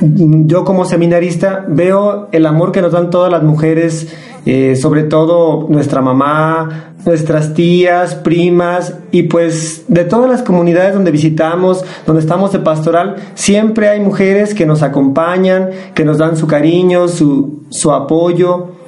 [0.00, 4.14] yo como seminarista veo el amor que nos dan todas las mujeres,
[4.46, 11.10] eh, sobre todo nuestra mamá, nuestras tías, primas y pues de todas las comunidades donde
[11.10, 16.46] visitamos, donde estamos de pastoral, siempre hay mujeres que nos acompañan, que nos dan su
[16.46, 18.80] cariño, su, su apoyo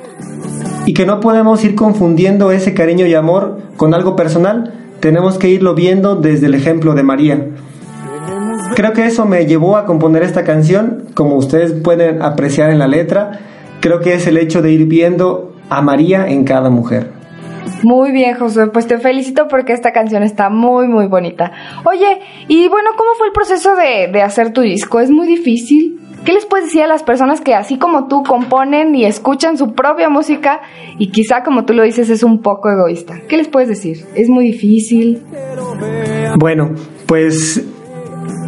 [0.87, 5.49] y que no podemos ir confundiendo ese cariño y amor con algo personal, tenemos que
[5.49, 7.47] irlo viendo desde el ejemplo de María.
[8.75, 12.89] Creo que eso me llevó a componer esta canción, como ustedes pueden apreciar en la
[12.89, 13.41] letra,
[13.81, 17.11] creo que es el hecho de ir viendo a María en cada mujer.
[17.83, 21.53] Muy bien, Josué, pues te felicito porque esta canción está muy, muy bonita.
[21.85, 25.01] Oye, y bueno, ¿cómo fue el proceso de, de hacer tu disco?
[25.01, 26.02] ¿Es muy difícil?
[26.25, 29.75] ¿Qué les puedes decir a las personas que así como tú componen y escuchan su
[29.75, 30.61] propia música
[30.99, 33.21] y quizá como tú lo dices es un poco egoísta?
[33.29, 34.05] ¿Qué les puedes decir?
[34.15, 35.23] ¿Es muy difícil?
[36.39, 36.71] Bueno,
[37.07, 37.65] pues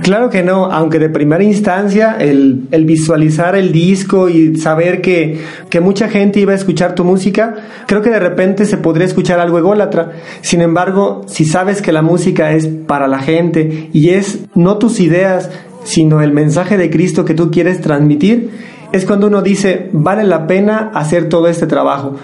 [0.04, 5.40] Claro que no, aunque de primera instancia el, el visualizar el disco y saber que,
[5.70, 7.54] que, mucha gente iba a escuchar tu música,
[7.86, 10.12] creo que de repente se podría escuchar algo ególatra.
[10.42, 15.00] Sin embargo, si sabes que la música es para la gente y es no tus
[15.00, 15.50] ideas,
[15.84, 18.50] sino el mensaje de Cristo que tú quieres transmitir,
[18.92, 22.16] es cuando uno dice, vale la pena hacer todo este trabajo.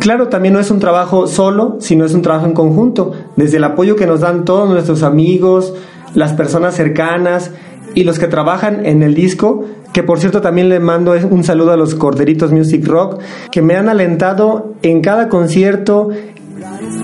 [0.00, 3.64] Claro, también no es un trabajo solo, sino es un trabajo en conjunto, desde el
[3.64, 5.74] apoyo que nos dan todos nuestros amigos,
[6.14, 7.50] las personas cercanas
[7.94, 11.72] y los que trabajan en el disco, que por cierto también le mando un saludo
[11.72, 13.20] a los Corderitos Music Rock,
[13.50, 16.10] que me han alentado en cada concierto,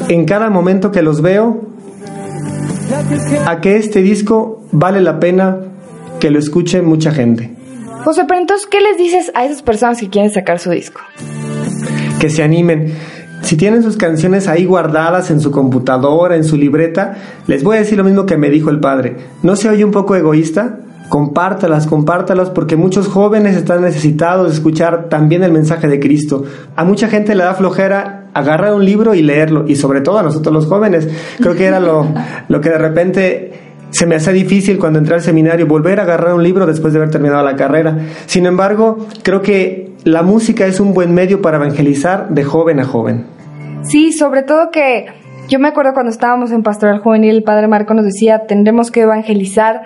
[0.09, 1.63] en cada momento que los veo,
[3.47, 5.59] a que este disco vale la pena
[6.21, 7.51] que lo escuche mucha gente.
[8.05, 11.01] José, pero entonces, ¿qué les dices a esas personas que quieren sacar su disco?
[12.21, 12.93] Que se animen
[13.45, 17.17] si tienen sus canciones ahí guardadas en su computadora, en su libreta,
[17.47, 19.17] les voy a decir lo mismo que me dijo el padre.
[19.43, 20.79] ¿No se oye un poco egoísta?
[21.11, 26.45] Compártalas, compártalas, porque muchos jóvenes están necesitados de escuchar también el mensaje de Cristo.
[26.75, 30.23] A mucha gente le da flojera agarrar un libro y leerlo, y sobre todo a
[30.23, 31.09] nosotros los jóvenes.
[31.39, 32.07] Creo que era lo,
[32.49, 33.53] lo que de repente
[33.91, 36.99] se me hace difícil cuando entré al seminario volver a agarrar un libro después de
[36.99, 37.97] haber terminado la carrera.
[38.27, 42.85] Sin embargo, creo que la música es un buen medio para evangelizar de joven a
[42.85, 43.27] joven.
[43.83, 45.07] Sí, sobre todo que
[45.49, 49.03] yo me acuerdo cuando estábamos en Pastoral Juvenil, el Padre Marco nos decía, tendremos que
[49.03, 49.83] evangelizar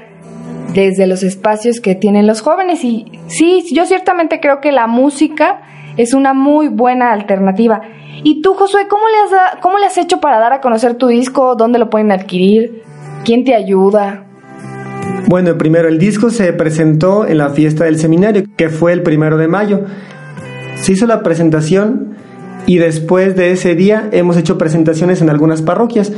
[0.72, 2.84] desde los espacios que tienen los jóvenes.
[2.84, 5.60] Y sí, yo ciertamente creo que la música
[5.96, 7.82] es una muy buena alternativa.
[8.22, 11.06] Y tú, Josué, ¿cómo le has, cómo le has hecho para dar a conocer tu
[11.06, 11.54] disco?
[11.56, 12.82] ¿Dónde lo pueden adquirir?
[13.24, 14.24] ¿Quién te ayuda?
[15.28, 19.36] Bueno, primero el disco se presentó en la fiesta del seminario, que fue el primero
[19.36, 19.82] de mayo.
[20.76, 22.14] Se hizo la presentación
[22.66, 26.12] y después de ese día hemos hecho presentaciones en algunas parroquias.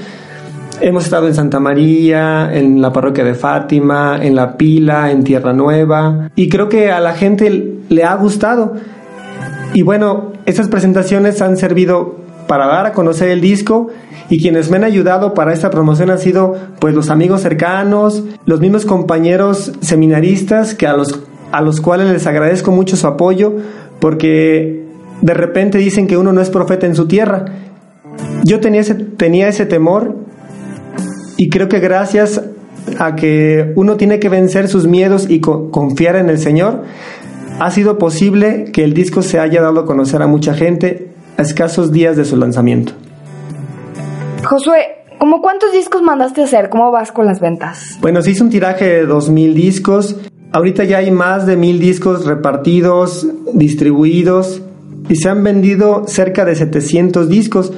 [0.80, 5.52] Hemos estado en Santa María, en la parroquia de Fátima, en La Pila, en Tierra
[5.52, 8.74] Nueva y creo que a la gente le ha gustado.
[9.74, 13.88] Y bueno, esas presentaciones han servido para dar a conocer el disco
[14.28, 18.60] y quienes me han ayudado para esta promoción han sido pues los amigos cercanos, los
[18.60, 21.20] mismos compañeros seminaristas que a los
[21.52, 23.54] a los cuales les agradezco mucho su apoyo
[23.98, 24.84] porque
[25.20, 27.44] de repente dicen que uno no es profeta en su tierra.
[28.44, 30.16] Yo tenía ese, tenía ese temor
[31.36, 32.40] y creo que gracias
[32.98, 36.84] a que uno tiene que vencer sus miedos y confiar en el Señor,
[37.60, 41.42] ha sido posible que el disco se haya dado a conocer a mucha gente a
[41.42, 42.94] escasos días de su lanzamiento.
[44.44, 46.70] Josué, ¿cómo cuántos discos mandaste a hacer?
[46.70, 47.98] ¿Cómo vas con las ventas?
[48.00, 50.16] Bueno, se hizo un tiraje de 2.000 discos.
[50.52, 54.62] Ahorita ya hay más de 1.000 discos repartidos, distribuidos
[55.10, 57.74] y se han vendido cerca de 700 discos.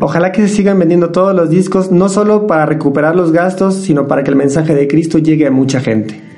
[0.00, 4.08] Ojalá que se sigan vendiendo todos los discos, no solo para recuperar los gastos, sino
[4.08, 6.29] para que el mensaje de Cristo llegue a mucha gente.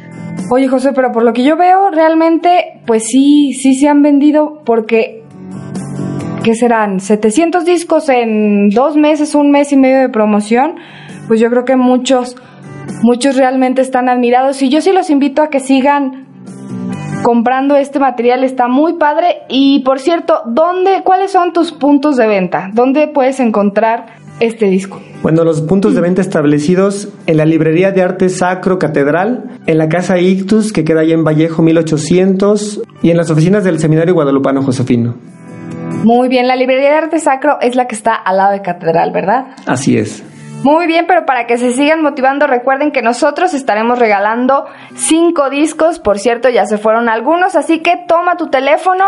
[0.50, 4.62] Oye José, pero por lo que yo veo, realmente, pues sí, sí se han vendido
[4.64, 5.22] porque,
[6.44, 7.00] ¿qué serán?
[7.00, 10.76] 700 discos en dos meses, un mes y medio de promoción,
[11.26, 12.36] pues yo creo que muchos,
[13.02, 16.26] muchos realmente están admirados y yo sí los invito a que sigan
[17.22, 22.26] comprando este material está muy padre y por cierto, ¿dónde cuáles son tus puntos de
[22.26, 22.68] venta?
[22.72, 25.00] ¿Dónde puedes encontrar este disco?
[25.22, 29.88] Bueno, los puntos de venta establecidos en la librería de arte sacro catedral, en la
[29.88, 34.62] casa Ictus que queda ahí en Vallejo 1800 y en las oficinas del Seminario Guadalupano
[34.62, 35.14] Josefino.
[36.02, 39.12] Muy bien, la librería de arte sacro es la que está al lado de catedral,
[39.12, 39.54] ¿verdad?
[39.66, 40.24] Así es.
[40.64, 45.98] Muy bien, pero para que se sigan motivando, recuerden que nosotros estaremos regalando cinco discos.
[45.98, 49.04] Por cierto, ya se fueron algunos, así que toma tu teléfono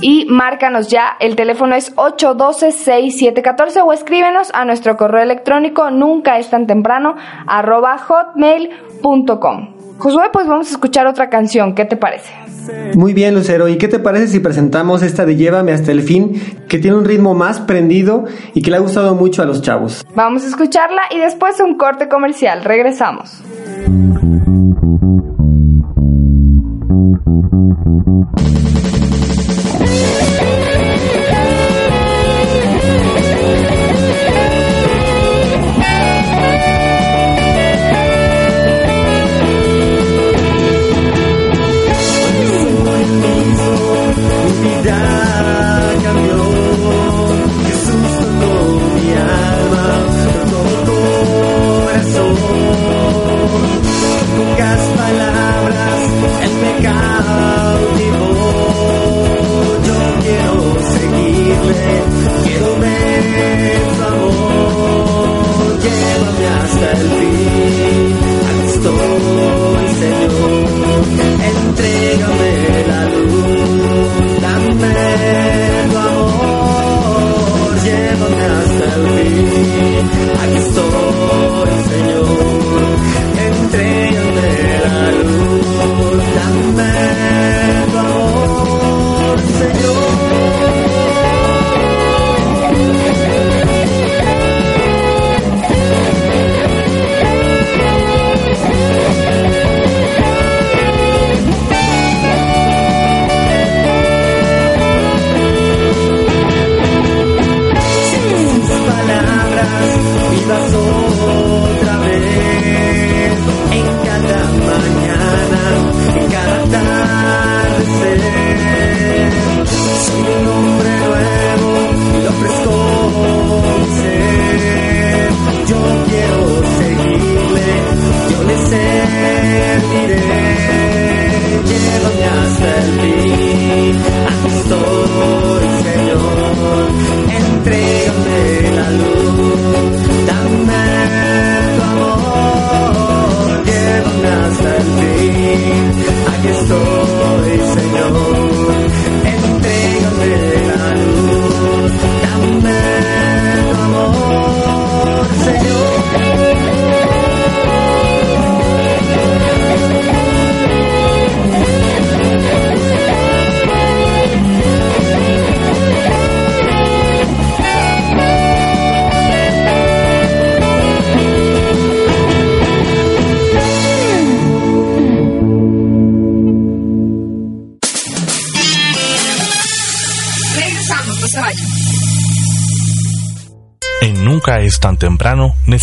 [0.00, 1.16] y márcanos ya.
[1.20, 7.16] El teléfono es 812-6714 o escríbenos a nuestro correo electrónico nunca es tan temprano
[7.46, 9.74] arroba hotmail.com.
[9.98, 11.74] Josué, pues vamos a escuchar otra canción.
[11.74, 12.30] ¿Qué te parece?
[12.94, 13.68] Muy bien, Lucero.
[13.68, 17.04] ¿Y qué te parece si presentamos esta de Llévame hasta el fin, que tiene un
[17.04, 18.24] ritmo más prendido
[18.54, 20.04] y que le ha gustado mucho a los chavos?
[20.14, 22.64] Vamos a escucharla y después un corte comercial.
[22.64, 23.42] Regresamos.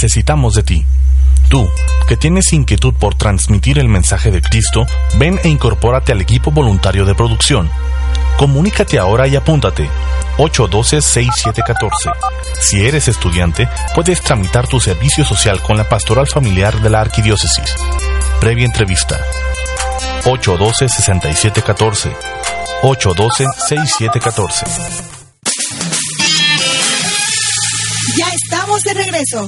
[0.01, 0.83] Necesitamos de ti.
[1.47, 1.69] Tú,
[2.07, 4.87] que tienes inquietud por transmitir el mensaje de Cristo,
[5.19, 7.69] ven e incorpórate al equipo voluntario de producción.
[8.35, 9.87] Comunícate ahora y apúntate.
[10.37, 12.15] 812-6714.
[12.59, 17.75] Si eres estudiante, puedes tramitar tu servicio social con la Pastoral Familiar de la Arquidiócesis.
[18.39, 19.19] Previa entrevista.
[20.23, 22.11] 812-6714.
[22.81, 24.63] 812-6714.
[28.17, 29.47] Ya estamos de regreso.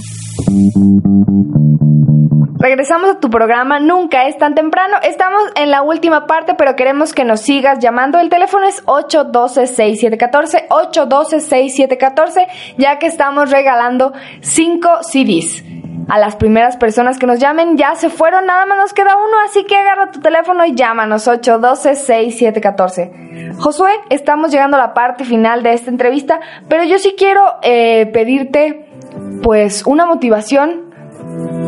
[2.64, 4.95] Regresamos a tu programa Nunca es tan temprano.
[5.03, 8.20] Estamos en la última parte, pero queremos que nos sigas llamando.
[8.20, 12.47] El teléfono es 812-6714, 812-6714,
[12.78, 15.61] ya que estamos regalando 5 CDs.
[16.09, 19.38] A las primeras personas que nos llamen ya se fueron, nada más nos queda uno,
[19.45, 23.57] así que agarra tu teléfono y llámanos 812-6714.
[23.57, 28.05] Josué, estamos llegando a la parte final de esta entrevista, pero yo sí quiero eh,
[28.07, 28.93] pedirte
[29.42, 30.94] pues una motivación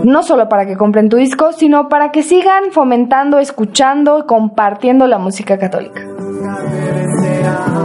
[0.04, 5.08] no solo para que compren tu disco, sino para que sigan fomentando, escuchando y compartiendo
[5.08, 6.02] la música católica.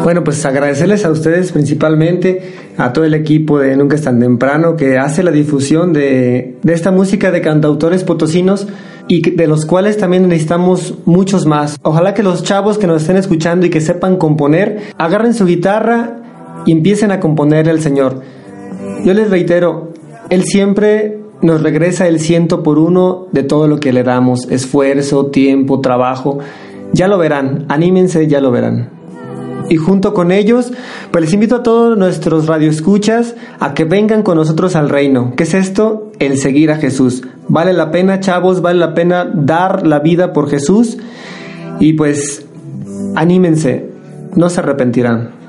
[0.02, 4.76] Bueno, pues agradecerles a ustedes principalmente, a todo el equipo de Nunca es tan temprano
[4.76, 8.66] que hace la difusión de, esta música de cantautores potosinos
[9.08, 11.78] y de los cuales también necesitamos muchos más.
[11.82, 16.16] Ojalá que los chavos que nos estén escuchando y que sepan componer, agarren su guitarra
[16.64, 18.22] y empiecen a componer el Señor.
[19.04, 19.92] Yo les reitero,
[20.28, 25.26] Él siempre nos regresa el ciento por uno de todo lo que le damos, esfuerzo,
[25.26, 26.38] tiempo, trabajo.
[26.92, 28.90] Ya lo verán, anímense, ya lo verán.
[29.70, 30.72] Y junto con ellos,
[31.12, 35.32] pues les invito a todos nuestros radioescuchas a que vengan con nosotros al reino.
[35.36, 36.10] ¿Qué es esto?
[36.18, 37.22] El seguir a Jesús.
[37.48, 40.98] Vale la pena, chavos, vale la pena dar la vida por Jesús.
[41.78, 42.44] Y pues,
[43.14, 43.88] anímense,
[44.34, 45.39] no se arrepentirán.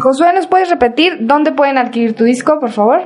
[0.00, 3.02] Josué, ¿nos puedes repetir dónde pueden adquirir tu disco, por favor?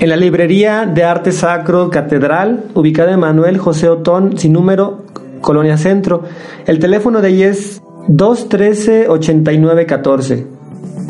[0.00, 5.04] En la librería de arte sacro Catedral, ubicada en Manuel José Otón, sin número,
[5.40, 6.24] Colonia Centro.
[6.66, 10.57] El teléfono de ahí es 213-8914.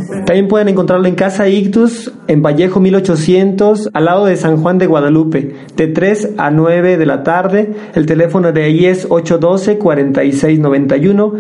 [0.09, 4.86] También pueden encontrarlo en Casa Ictus, en Vallejo 1800, al lado de San Juan de
[4.86, 7.74] Guadalupe, de 3 a 9 de la tarde.
[7.94, 11.34] El teléfono de ahí es 812-4691.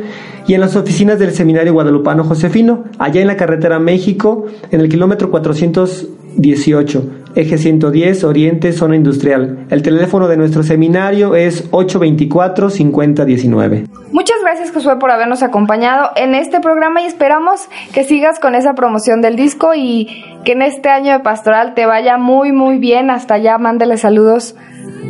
[0.46, 4.90] Y en las oficinas del Seminario Guadalupano Josefino, allá en la carretera México, en el
[4.90, 7.04] kilómetro 418,
[7.38, 9.64] eje 110, Oriente, zona industrial.
[9.70, 13.86] El teléfono de nuestro seminario es 824-5019.
[14.10, 18.74] Muchas gracias Josué por habernos acompañado en este programa y esperamos que sigas con esa
[18.74, 23.08] promoción del disco y que en este año de pastoral te vaya muy muy bien.
[23.08, 24.56] Hasta allá mándele saludos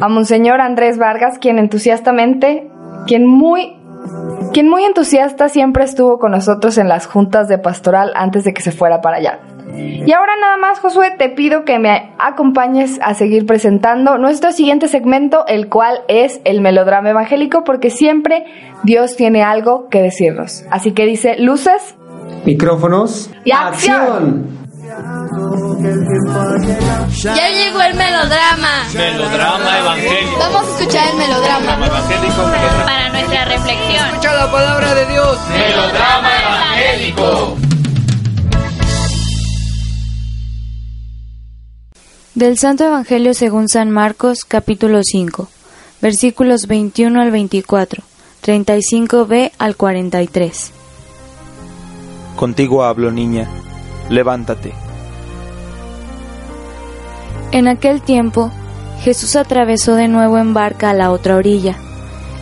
[0.01, 2.69] a Monseñor Andrés Vargas, quien entusiastamente,
[3.07, 3.78] quien muy
[4.53, 8.63] quien muy entusiasta siempre estuvo con nosotros en las juntas de pastoral antes de que
[8.63, 9.41] se fuera para allá.
[9.75, 14.89] Y ahora nada más, Josué, te pido que me acompañes a seguir presentando nuestro siguiente
[14.89, 18.47] segmento, el cual es el melodrama evangélico, porque siempre
[18.83, 20.65] Dios tiene algo que decirnos.
[20.71, 21.97] Así que dice, luces.
[22.45, 23.31] Micrófonos.
[23.45, 24.68] Y acción.
[27.23, 28.89] Ya llegó el melodrama.
[28.95, 30.39] Melodrama evangélico.
[30.39, 31.87] Vamos a escuchar el melodrama.
[31.87, 32.43] evangélico.
[32.87, 34.09] Para nuestra reflexión.
[34.09, 35.39] Escucha la palabra de Dios.
[35.51, 37.57] Melodrama evangélico.
[42.35, 45.51] Del Santo Evangelio según San Marcos, capítulo 5,
[46.01, 48.03] versículos 21 al 24,
[48.43, 50.73] 35b al 43.
[52.37, 53.49] Contigo hablo, niña.
[54.09, 54.73] Levántate.
[57.53, 58.51] En aquel tiempo,
[59.01, 61.77] Jesús atravesó de nuevo en barca a la otra orilla.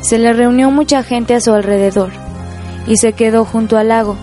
[0.00, 2.10] Se le reunió mucha gente a su alrededor
[2.86, 4.16] y se quedó junto al lago.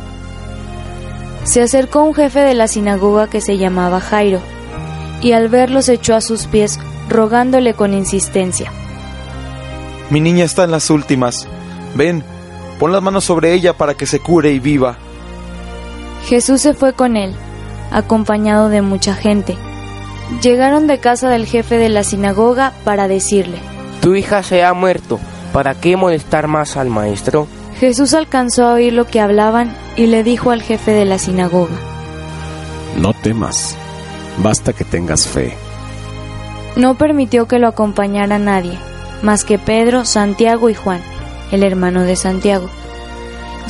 [1.43, 4.39] Se acercó un jefe de la sinagoga que se llamaba Jairo
[5.21, 6.79] y al verlo se echó a sus pies
[7.09, 8.71] rogándole con insistencia.
[10.09, 11.47] Mi niña está en las últimas.
[11.95, 12.23] Ven,
[12.79, 14.97] pon las manos sobre ella para que se cure y viva.
[16.25, 17.33] Jesús se fue con él,
[17.91, 19.57] acompañado de mucha gente.
[20.41, 23.59] Llegaron de casa del jefe de la sinagoga para decirle,
[24.01, 25.19] Tu hija se ha muerto,
[25.51, 27.47] ¿para qué molestar más al maestro?
[27.79, 31.75] Jesús alcanzó a oír lo que hablaban y le dijo al jefe de la sinagoga,
[32.97, 33.75] No temas,
[34.37, 35.55] basta que tengas fe.
[36.75, 38.79] No permitió que lo acompañara nadie,
[39.21, 41.01] más que Pedro, Santiago y Juan,
[41.51, 42.69] el hermano de Santiago.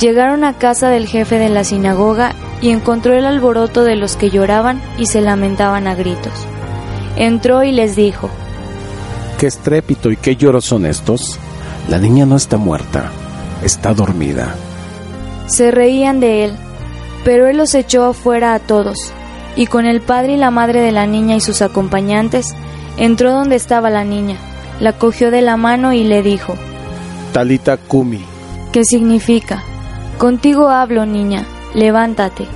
[0.00, 2.34] Llegaron a casa del jefe de la sinagoga
[2.64, 6.32] y encontró el alboroto de los que lloraban y se lamentaban a gritos.
[7.14, 8.30] Entró y les dijo,
[9.38, 11.38] ¿Qué estrépito y qué lloros son estos?
[11.90, 13.10] La niña no está muerta,
[13.62, 14.54] está dormida.
[15.46, 16.54] Se reían de él,
[17.22, 19.12] pero él los echó afuera a todos
[19.56, 22.54] y con el padre y la madre de la niña y sus acompañantes,
[22.96, 24.38] entró donde estaba la niña,
[24.80, 26.54] la cogió de la mano y le dijo,
[27.34, 28.24] Talita Kumi,
[28.72, 29.62] ¿qué significa?
[30.16, 31.44] Contigo hablo, niña,
[31.74, 32.46] levántate.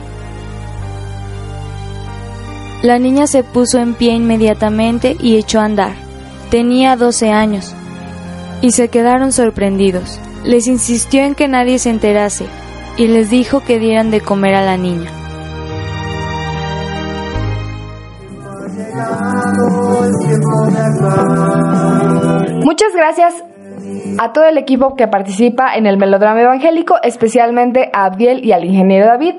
[2.82, 5.94] La niña se puso en pie inmediatamente y echó a andar.
[6.50, 7.74] Tenía 12 años.
[8.62, 10.20] Y se quedaron sorprendidos.
[10.44, 12.46] Les insistió en que nadie se enterase
[12.96, 15.10] y les dijo que dieran de comer a la niña.
[22.64, 23.34] Muchas gracias
[24.18, 28.64] a todo el equipo que participa en el melodrama evangélico, especialmente a Abdiel y al
[28.64, 29.34] ingeniero David.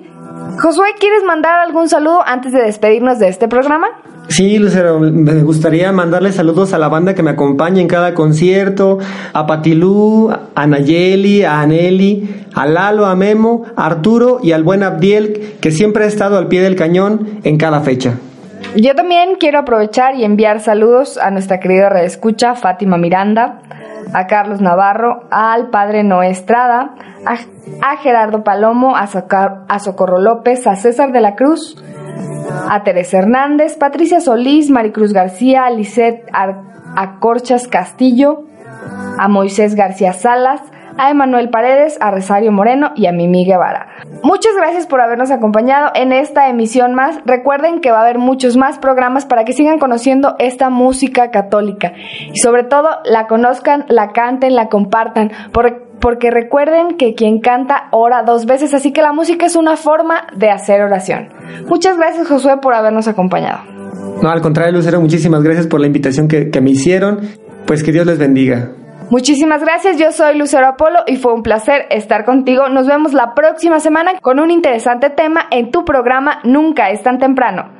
[0.61, 3.87] Josué, ¿quieres mandar algún saludo antes de despedirnos de este programa?
[4.29, 8.99] Sí, Lucero, me gustaría mandarle saludos a la banda que me acompaña en cada concierto,
[9.33, 14.83] a Patilú, a Nayeli, a Aneli, a Lalo, a Memo, a Arturo y al buen
[14.83, 18.19] Abdiel, que siempre ha estado al pie del cañón en cada fecha.
[18.75, 23.61] Yo también quiero aprovechar y enviar saludos a nuestra querida reescucha Fátima Miranda,
[24.13, 26.95] a Carlos Navarro, al padre Noé Estrada,
[27.25, 29.07] a, Gerardo Palomo, a,
[29.67, 31.81] a Socorro López, a César de la Cruz,
[32.69, 36.25] a Teresa Hernández, Patricia Solís, Maricruz García, a Lisette
[36.95, 38.45] Acorchas Castillo,
[39.17, 40.61] a Moisés García Salas,
[40.99, 43.87] a Emanuel Paredes, a Rosario Moreno y a Mimi Guevara.
[44.21, 47.19] Muchas gracias por habernos acompañado en esta emisión más.
[47.25, 51.93] Recuerden que va a haber muchos más programas para que sigan conociendo esta música católica
[52.33, 58.23] y sobre todo la conozcan, la canten, la compartan, porque recuerden que quien canta ora
[58.23, 61.29] dos veces, así que la música es una forma de hacer oración.
[61.67, 63.59] Muchas gracias Josué por habernos acompañado.
[64.21, 67.21] No, al contrario Lucero, muchísimas gracias por la invitación que me hicieron.
[67.65, 68.71] Pues que Dios les bendiga.
[69.09, 72.69] Muchísimas gracias, yo soy Lucero Apolo y fue un placer estar contigo.
[72.69, 77.17] Nos vemos la próxima semana con un interesante tema en tu programa Nunca es tan
[77.17, 77.71] temprano.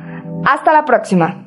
[0.46, 1.46] Hasta la próxima.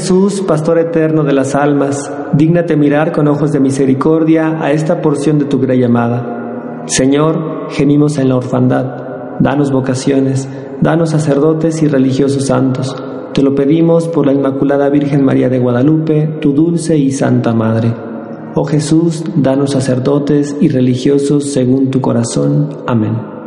[0.00, 5.38] Jesús, Pastor eterno de las almas, dígnate mirar con ojos de misericordia a esta porción
[5.38, 6.84] de tu gran llamada.
[6.86, 10.48] Señor, gemimos en la orfandad, danos vocaciones,
[10.80, 12.96] danos sacerdotes y religiosos santos.
[13.34, 17.92] Te lo pedimos por la Inmaculada Virgen María de Guadalupe, tu dulce y santa Madre.
[18.54, 22.70] Oh Jesús, danos sacerdotes y religiosos según tu corazón.
[22.86, 23.39] Amén.